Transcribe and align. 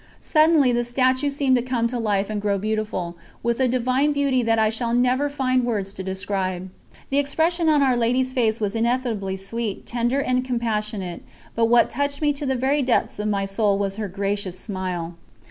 Suddenly 0.19 0.71
the 0.71 0.83
statue 0.83 1.29
seemed 1.29 1.55
to 1.57 1.61
come 1.61 1.85
to 1.89 1.99
life 1.99 2.31
and 2.31 2.41
grow 2.41 2.57
beautiful, 2.57 3.15
with 3.43 3.59
a 3.59 3.67
divine 3.67 4.13
beauty 4.13 4.41
that 4.41 4.57
I 4.57 4.71
shall 4.71 4.95
never 4.95 5.29
find 5.29 5.63
words 5.63 5.93
to 5.93 6.01
describe. 6.01 6.71
The 7.11 7.19
expression 7.19 7.69
of 7.69 7.83
Our 7.83 7.95
Lady's 7.95 8.33
face 8.33 8.59
was 8.59 8.75
ineffably 8.75 9.37
sweet, 9.37 9.85
tender, 9.85 10.19
and 10.19 10.43
compassionate; 10.43 11.21
but 11.53 11.65
what 11.65 11.91
touched 11.91 12.19
me 12.19 12.33
to 12.33 12.47
the 12.47 12.55
very 12.55 12.81
depths 12.81 13.19
of 13.19 13.27
my 13.27 13.45
soul 13.45 13.77
was 13.77 13.97
her 13.97 14.07
gracious 14.07 14.57
smile. 14.57 15.13